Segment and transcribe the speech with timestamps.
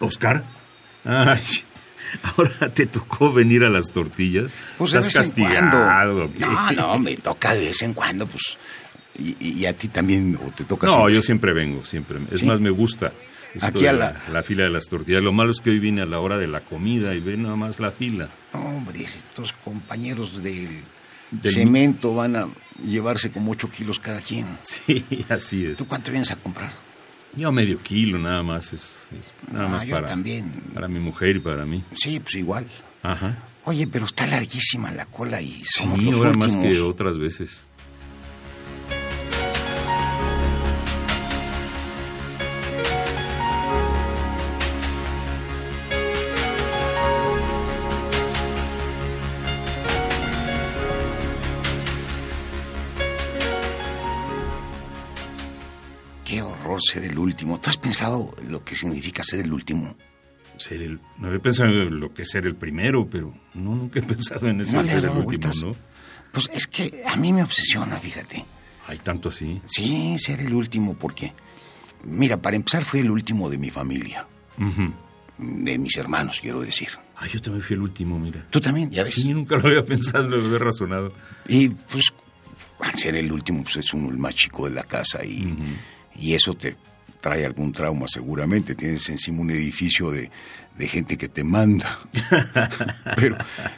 [0.00, 0.44] ¿Oscar?
[1.04, 1.40] Ay,
[2.22, 4.54] ahora te tocó venir a las tortillas.
[4.76, 5.84] Pues de Estás vez en castigado.
[5.84, 6.24] cuando.
[6.24, 6.40] ¿o qué?
[6.40, 8.58] No, no, me toca de vez en cuando, pues.
[9.18, 11.14] Y, y a ti también, o te toca No, siempre?
[11.14, 12.18] yo siempre vengo, siempre.
[12.30, 12.46] Es ¿Sí?
[12.46, 13.12] más, me gusta.
[13.62, 13.98] Aquí de a la...
[14.12, 15.22] la- la fila de las tortillas.
[15.22, 17.56] Lo malo es que hoy vine a la hora de la comida y ve nada
[17.56, 18.28] más la fila.
[18.52, 20.68] Hombre, estos compañeros del,
[21.32, 22.46] Del- cemento van a
[22.86, 24.46] llevarse como 8 kilos cada quien.
[24.60, 25.78] Sí, así es.
[25.78, 26.70] ¿Tú cuánto vienes a comprar?
[27.36, 28.72] Yo medio kilo nada más.
[28.72, 30.50] Es, es nada Ah, más yo para, también.
[30.74, 31.84] para mi mujer y para mí.
[31.94, 32.66] Sí, pues igual.
[33.02, 33.38] Ajá.
[33.64, 36.56] Oye, pero está larguísima la cola y somos Sí, los ahora últimos.
[36.56, 37.64] más que otras veces.
[56.80, 57.60] Ser el último.
[57.60, 59.96] ¿Tú has pensado lo que significa ser el último?
[60.56, 64.00] Ser el, no había pensado en lo que es ser el primero, pero no, nunca
[64.00, 65.74] he pensado en eso ¿No le has dado último.
[66.32, 68.44] Pues es que a mí me obsesiona, fíjate.
[68.86, 69.60] Hay tanto así.
[69.66, 71.32] Sí, ser el último, porque.
[72.04, 74.26] Mira, para empezar, fui el último de mi familia.
[75.38, 76.88] De mis hermanos, quiero decir.
[77.16, 78.44] Ay, yo también fui el último, mira.
[78.50, 79.14] Tú también, ya ves.
[79.14, 81.12] Sí, nunca lo había pensado, lo había razonado.
[81.48, 82.12] Y pues,
[82.80, 85.56] al ser el último, pues es uno el más chico de la casa y,
[86.18, 86.76] y eso te
[87.20, 88.74] trae algún trauma seguramente.
[88.74, 90.30] Tienes encima un edificio de,
[90.76, 91.98] de gente que te manda.
[93.16, 93.36] Pero,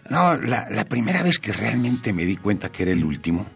[0.09, 3.47] no, la, la primera vez que realmente me di cuenta que era el último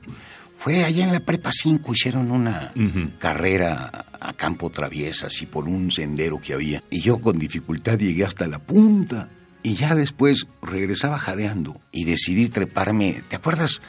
[0.65, 1.93] fue allá en la Prepa 5.
[1.93, 2.73] Hicieron una
[3.19, 6.83] carrera a campo traviesa, así por un sendero que había.
[6.91, 9.29] Y yo con dificultad llegué hasta la punta.
[9.63, 13.23] Y ya después regresaba jadeando y decidí treparme.
[13.29, 13.83] ¿Te acuerdas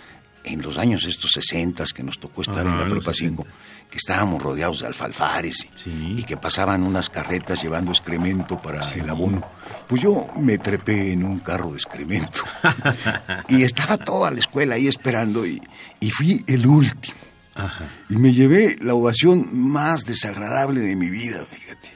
[0.45, 3.45] en los años estos 60 que nos tocó estar Ajá, en la Prepa 5?
[3.89, 6.15] Que estábamos rodeados de alfalfares y- Sí.
[6.19, 9.41] y que pasaban unas carretas llevando excremento para el abono.
[9.87, 12.41] Pues yo me trepé en un carro de excremento.
[13.49, 15.61] y estaba toda la escuela ahí esperando y,
[15.99, 17.15] y fui el último.
[17.55, 17.85] Ajá.
[18.09, 21.91] Y me llevé la ovación más desagradable de mi vida, fíjate.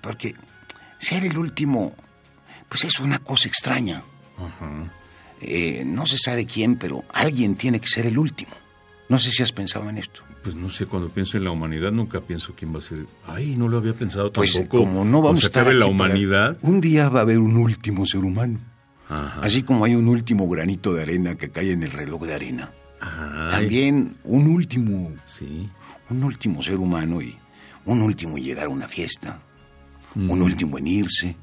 [0.00, 0.34] Porque
[0.98, 1.94] ser el último,
[2.68, 4.02] pues es una cosa extraña.
[4.38, 4.90] Ajá.
[5.40, 8.52] Eh, no se sabe quién, pero alguien tiene que ser el último.
[9.08, 10.22] No sé si has pensado en esto.
[10.42, 13.06] Pues no sé, cuando pienso en la humanidad nunca pienso quién va a ser.
[13.26, 14.78] Ay, no lo había pensado Pues tampoco.
[14.84, 16.58] como no vamos a estar acabe la para- humanidad.
[16.62, 18.58] Un día va a haber un último ser humano.
[19.08, 19.40] Ajá.
[19.42, 22.72] Así como hay un último granito de arena que cae en el reloj de arena.
[23.00, 25.68] Ay, También un último, Sí.
[26.10, 27.36] un último ser humano y
[27.84, 29.40] un último en llegar a una fiesta.
[30.16, 31.36] Un último en irse.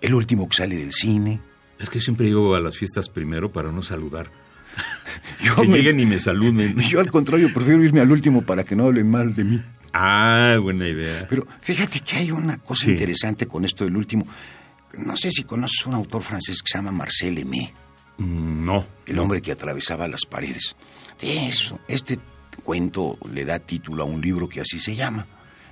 [0.00, 1.40] El último que sale del cine.
[1.80, 4.30] Es que siempre llego a las fiestas primero para no saludar.
[5.42, 6.76] Yo, que me- lleguen y me saluden.
[6.90, 9.62] yo al contrario prefiero irme al último para que no hablen mal de mí.
[9.92, 11.26] Ah, buena idea.
[11.28, 12.92] Pero fíjate que hay una cosa Sí.
[12.92, 14.26] interesante con esto del último.
[14.98, 17.72] No sé si conoces un autor francés que se llama Marcel Aimé,
[18.18, 18.86] Mm, No.
[19.06, 20.76] el hombre que atravesaba las paredes.
[21.20, 22.18] De eso, este
[22.62, 25.26] cuento le da título a un libro que así se llama,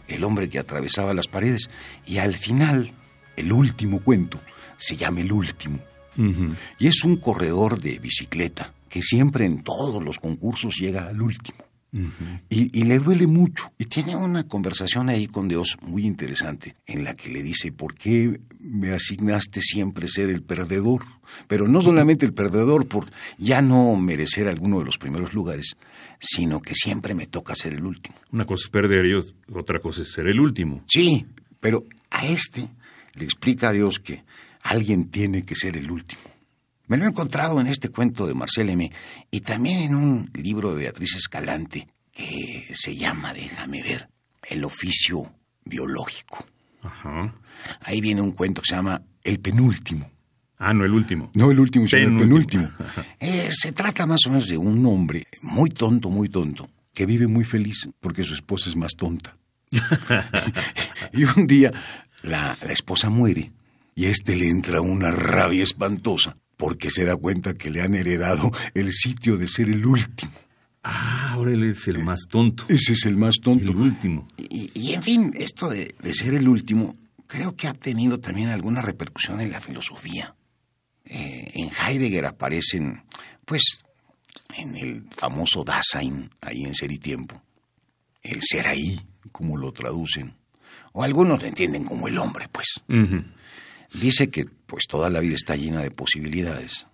[0.08, 1.68] El hombre que atravesaba las paredes.
[2.06, 2.90] Y al final,
[3.36, 4.40] el último cuento
[4.78, 5.78] se llama El último.
[6.78, 11.58] Y es un corredor de bicicleta que siempre en todos los concursos llega al último.
[12.50, 13.72] y, y le duele mucho.
[13.78, 17.94] Y tiene una conversación ahí con Dios muy interesante en la que le dice, ¿por
[17.94, 21.02] qué me asignaste siempre ser el perdedor?
[21.46, 23.06] Pero no solamente el perdedor por
[23.38, 25.76] ya no merecer alguno de los primeros lugares,
[26.20, 28.16] sino que siempre me toca ser el último.
[28.32, 30.82] Una cosa es perder y ot- otra cosa es ser el último.
[30.88, 31.24] Sí,
[31.60, 32.68] pero a este
[33.14, 34.24] le explica a Dios que
[34.62, 36.22] alguien tiene que ser el último.
[36.86, 38.90] Me lo he encontrado en este cuento de Marcel M.
[39.30, 44.08] y también en un libro de Beatriz Escalante que se llama, déjame ver,
[44.48, 45.30] El oficio
[45.64, 46.38] biológico.
[46.82, 47.34] Ajá.
[47.82, 50.10] Ahí viene un cuento que se llama El penúltimo.
[50.56, 51.30] Ah, no, el último.
[51.34, 52.68] No el último, sino el Penúltimo.
[52.68, 53.04] penúltimo.
[53.20, 57.26] Eh, se trata más o menos de un hombre muy tonto, muy tonto, que vive
[57.26, 59.36] muy feliz porque su esposa es más tonta.
[61.12, 61.70] y un día
[62.22, 63.52] la, la esposa muere
[63.98, 67.96] y a este le entra una rabia espantosa porque se da cuenta que le han
[67.96, 70.30] heredado el sitio de ser el último.
[70.84, 72.64] Ah, ahora él es el más tonto.
[72.68, 73.72] Ese es el más tonto.
[73.72, 74.28] El último.
[74.36, 76.96] Y, y, en fin, esto de, de ser el último,
[77.26, 80.32] creo que ha tenido también alguna repercusión en la filosofía.
[81.04, 83.02] Eh, en Heidegger aparecen,
[83.44, 83.82] pues,
[84.56, 87.42] en el famoso Dasein, ahí en Ser y Tiempo,
[88.22, 89.00] el ser ahí,
[89.32, 90.36] como lo traducen,
[90.92, 92.80] o algunos lo entienden como el hombre, pues.
[93.92, 96.86] Dice que, pues, toda la vida está llena de posibilidades,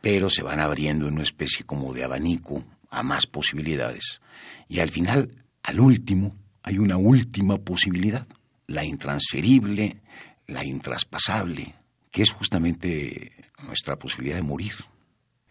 [0.00, 4.20] pero se van abriendo en una especie como de abanico a más posibilidades.
[4.68, 8.26] Y al final, al último, hay una última posibilidad,
[8.66, 10.00] la intransferible,
[10.46, 11.74] la intraspasable,
[12.10, 13.32] que es justamente
[13.66, 14.74] nuestra posibilidad de morir.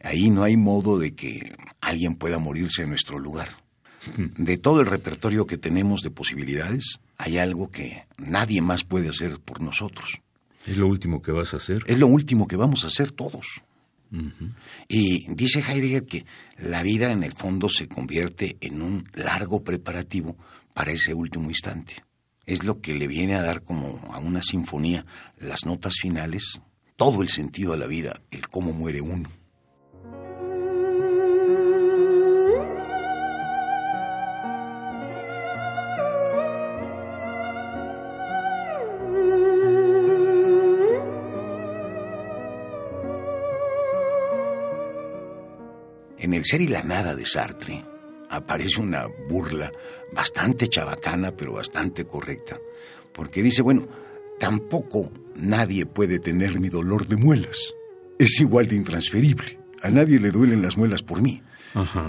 [0.02, 3.50] Ahí no hay modo de que alguien pueda morirse en nuestro lugar.
[4.38, 9.40] De todo el repertorio que tenemos de posibilidades, hay algo que nadie más puede hacer
[9.40, 10.22] por nosotros.
[10.68, 11.84] ¿Es lo último que vas a hacer?
[11.88, 13.64] Es lo último que vamos a hacer todos.
[14.88, 16.26] Y dice Heidegger que
[16.58, 20.38] la vida en el fondo se convierte en un largo preparativo
[20.74, 21.96] para ese último instante.
[22.46, 25.06] Es lo que le viene a dar como a una sinfonía
[25.38, 26.62] las notas finales,
[26.96, 29.30] todo el sentido de la vida, el cómo muere uno.
[46.28, 47.86] En el ser y la nada de Sartre
[48.30, 49.72] aparece una burla
[50.12, 52.60] bastante chabacana, pero bastante correcta,
[53.14, 53.88] porque dice, bueno,
[54.38, 57.74] tampoco nadie puede tener mi dolor de muelas.
[58.20, 59.58] Es igual de intransferible.
[59.82, 61.42] A nadie le duelen las muelas por mí.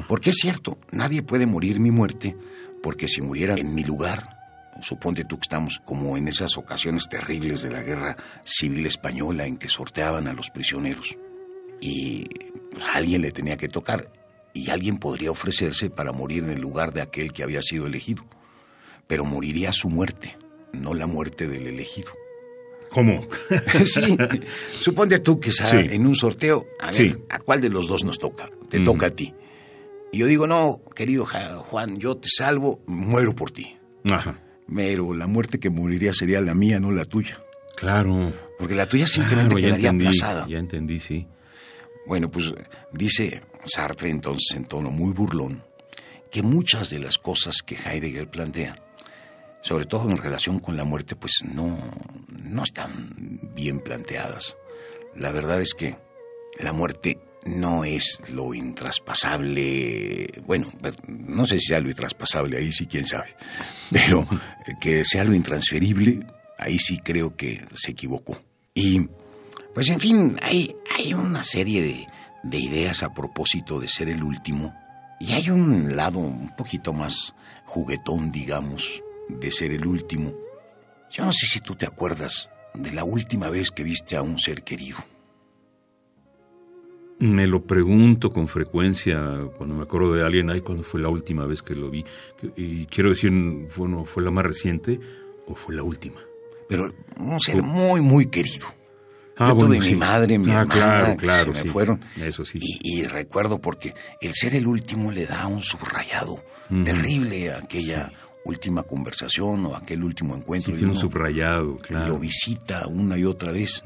[0.08, 2.36] Porque es cierto, nadie puede morir mi muerte,
[2.82, 4.36] porque si muriera en mi lugar,
[4.82, 9.58] suponte tú que estamos como en esas ocasiones terribles de la guerra civil española en
[9.58, 11.16] que sorteaban a los prisioneros.
[11.80, 12.26] Y
[12.92, 14.10] alguien le tenía que tocar
[14.54, 18.24] y alguien podría ofrecerse para morir en el lugar de aquel que había sido elegido.
[19.06, 20.36] Pero moriría su muerte,
[20.72, 22.12] no la muerte del elegido.
[22.90, 23.26] ¿Cómo?
[23.84, 24.16] sí,
[24.72, 28.48] suponte tú que en un sorteo, a ver, ¿a cuál de los dos nos toca?
[28.68, 29.34] Te toca a ti.
[30.10, 33.76] Y yo digo, no, querido Juan, yo te salvo, muero por ti.
[34.10, 34.40] Ajá.
[34.74, 37.40] Pero la muerte que moriría sería la mía, no la tuya.
[37.76, 38.32] Claro.
[38.58, 40.46] Porque la tuya simplemente quedaría aplazada.
[40.48, 41.26] Ya entendí, sí.
[42.08, 42.54] Bueno, pues
[42.90, 45.62] dice Sartre entonces en tono muy burlón
[46.30, 48.76] que muchas de las cosas que Heidegger plantea,
[49.60, 51.76] sobre todo en relación con la muerte, pues no,
[52.28, 53.10] no están
[53.54, 54.56] bien planteadas.
[55.16, 55.98] La verdad es que
[56.58, 60.66] la muerte no es lo intraspasable, bueno,
[61.06, 63.36] no sé si sea lo intraspasable, ahí sí quién sabe,
[63.90, 64.26] pero
[64.80, 66.26] que sea lo intransferible,
[66.56, 68.40] ahí sí creo que se equivocó.
[68.72, 69.08] Y
[69.78, 72.08] pues en fin, hay, hay una serie de,
[72.42, 74.74] de ideas a propósito de ser el último
[75.20, 80.32] y hay un lado un poquito más juguetón, digamos, de ser el último.
[81.12, 84.36] Yo no sé si tú te acuerdas de la última vez que viste a un
[84.36, 84.98] ser querido.
[87.20, 89.22] Me lo pregunto con frecuencia
[89.58, 92.04] cuando me acuerdo de alguien, ay, ¿cuándo fue la última vez que lo vi?
[92.56, 93.30] Y quiero decir,
[93.76, 94.98] bueno, ¿fue la más reciente
[95.46, 96.18] o fue la última?
[96.68, 98.76] Pero un ser muy, muy querido.
[99.38, 102.00] Ah, Yo tuve mi madre, mi ah, hermana, claro, se me fueron.
[102.16, 102.58] Eso sí.
[102.62, 106.42] Y, recuerdo porque el ser el último le da un subrayado
[106.84, 108.10] terrible a aquella
[108.44, 110.72] última conversación o aquel último encuentro.
[110.72, 112.08] Sí, tiene un subrayado, claro.
[112.08, 113.82] Lo visita una y otra vez.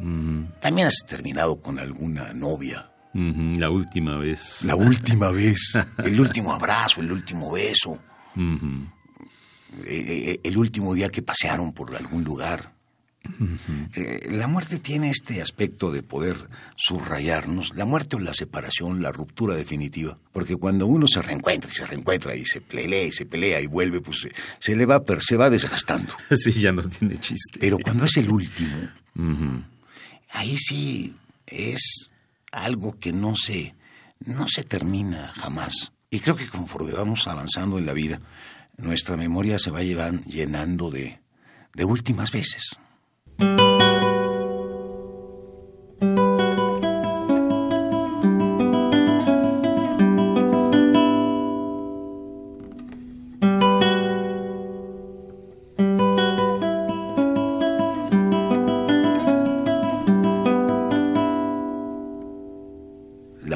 [0.60, 2.88] También has terminado con alguna novia.
[3.14, 4.64] La última vez.
[4.64, 5.78] La última vez.
[5.98, 8.00] el último abrazo, el último beso.
[8.36, 12.72] Eh, eh, el último día que pasearon por algún lugar.
[13.94, 16.36] Eh, la muerte tiene este aspecto de poder
[16.76, 21.74] subrayarnos, la muerte o la separación, la ruptura definitiva, porque cuando uno se reencuentra y
[21.74, 25.36] se reencuentra y se pelea y se pelea y vuelve, pues se, le va, se
[25.36, 26.12] va desgastando.
[26.36, 27.60] Sí, ya no tiene chiste.
[27.60, 28.76] Pero cuando es el último,
[30.32, 31.14] ahí sí
[31.46, 32.10] es
[32.50, 33.74] algo que no se,
[34.24, 35.92] no se termina jamás.
[36.10, 38.20] Y creo que conforme vamos avanzando en la vida,
[38.76, 41.20] nuestra memoria se va llenando de,
[41.74, 42.76] de últimas veces.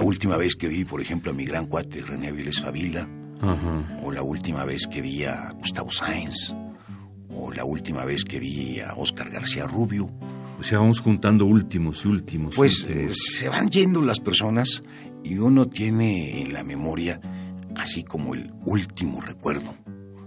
[0.07, 3.09] Última vez que vi, por ejemplo, a mi gran cuate René Aviles Favila,
[4.03, 6.55] o la última vez que vi a Gustavo Sáenz,
[7.29, 10.07] o la última vez que vi a Oscar García Rubio.
[10.59, 12.55] O sea, vamos juntando últimos y últimos.
[12.55, 14.83] Pues eh, se van yendo las personas
[15.23, 17.21] y uno tiene en la memoria
[17.75, 19.75] así como el último recuerdo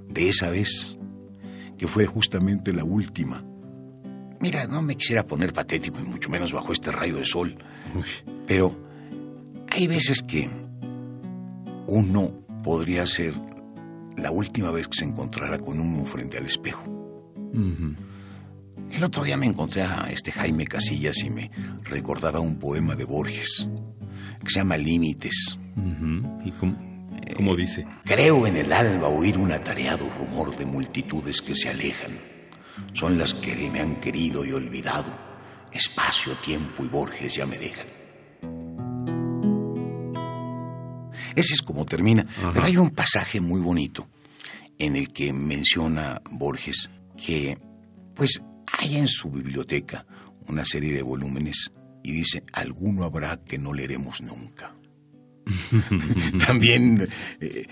[0.07, 0.97] de esa vez,
[1.77, 3.43] que fue justamente la última
[4.39, 7.55] mira, no me quisiera poner patético y mucho menos bajo este rayo de sol.
[8.47, 8.88] Pero
[9.79, 10.49] hay veces que
[11.87, 12.31] uno
[12.65, 13.33] podría ser
[14.17, 16.83] la última vez que se encontrara con uno frente al espejo.
[18.91, 21.49] El otro día me encontré a este Jaime Casillas y me
[21.85, 23.69] recordaba un poema de Borges
[24.43, 25.57] que se llama Límites.
[26.43, 26.51] ¿Y
[27.33, 27.87] cómo, dice?
[28.03, 32.19] Creo en el alba oír un atareado rumor de multitudes que se alejan.
[32.91, 35.17] Son las que me han querido y olvidado.
[35.71, 37.98] Espacio, tiempo y Borges ya me dejan.
[41.39, 42.25] Ese es como termina.
[42.53, 44.07] Pero hay un pasaje muy bonito
[44.77, 47.57] en el que menciona Borges que,
[48.15, 48.41] pues,
[48.77, 50.05] hay en su biblioteca
[50.47, 51.71] una serie de volúmenes
[52.03, 54.75] y dice, alguno habrá que no leeremos nunca.
[56.45, 57.07] También
[57.39, 57.67] eh,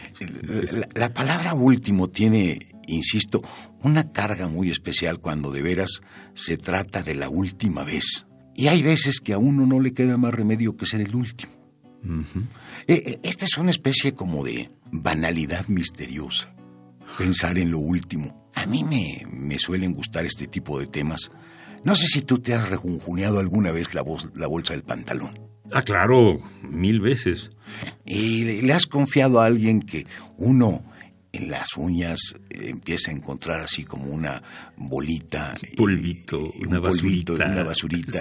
[0.96, 3.42] la, palabra último tiene, insisto,
[3.84, 6.02] una carga muy especial cuando de veras
[6.34, 8.28] se trata de la última vez.
[8.56, 11.57] Y hay veces que a uno no le queda más remedio que ser el último.
[12.88, 16.54] Eh, eh, esta es una especie como de banalidad misteriosa,
[17.18, 18.50] pensar en lo último.
[18.56, 21.30] A mí me, me suelen gustar este tipo de temas
[21.84, 24.04] no sé si tú te has rejunjuneado alguna vez la,
[24.36, 25.40] la bolsa del pantalón.
[25.72, 27.52] Ah, claro, mil veces.
[28.06, 30.06] ¿Y le has confiado a alguien que
[30.38, 30.84] uno
[31.32, 34.42] en las uñas eh, empieza a encontrar así como una
[34.76, 35.56] bolita.
[35.76, 37.34] Polvito, una basurita.
[37.34, 38.20] Una basurita.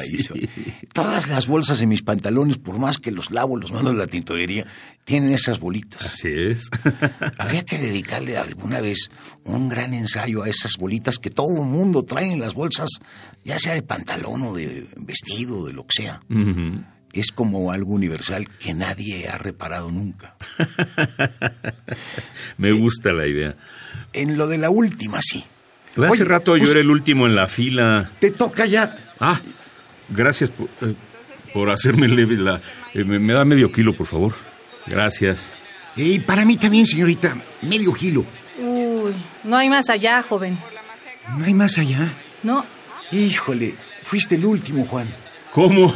[0.92, 4.06] Todas las bolsas de mis pantalones, por más que los lavo, los mando a la
[4.06, 4.66] tintorería,
[5.04, 6.04] tienen esas bolitas.
[6.04, 6.68] Así es.
[7.38, 9.10] Habría que dedicarle alguna vez
[9.44, 12.90] un gran ensayo a esas bolitas que todo el mundo trae en las bolsas,
[13.44, 16.20] ya sea de pantalón o de vestido, de lo que sea
[17.20, 20.36] es como algo universal que nadie ha reparado nunca.
[22.58, 23.56] Me gusta la idea.
[24.12, 25.44] En lo de la última, sí.
[26.04, 28.10] Hace rato yo pues, era el último en la fila.
[28.18, 28.96] Te toca ya.
[29.18, 29.40] Ah,
[30.10, 32.60] gracias por, eh, hacerme leve la...
[32.92, 34.34] Eh, me, da medio kilo, por favor.
[34.86, 35.56] Gracias.
[35.96, 38.26] Y para mí también, señorita, medio kilo.
[38.58, 40.58] Uy, no hay más allá, joven.
[41.38, 42.12] ¿No hay más allá?
[42.42, 42.64] No.
[43.10, 45.08] Híjole, fuiste el último, Juan.
[45.52, 45.94] ¿Cómo?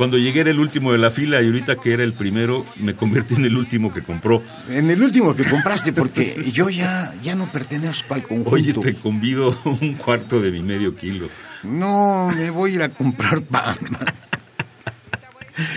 [0.00, 2.94] Cuando llegué era el último de la fila y ahorita que era el primero, me
[2.94, 4.42] convertí en el último que compró.
[4.70, 8.50] En el último que compraste, porque yo ya, ya no pertenezco al conjunto.
[8.50, 11.28] Oye, te convido un cuarto de mi medio kilo.
[11.64, 13.76] No, me voy a ir a comprar pan.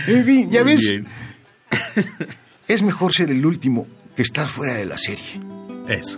[0.07, 1.01] En fin, ya ves.
[2.65, 5.41] Es mejor ser el último que estar fuera de la serie.
[5.89, 6.17] Eso.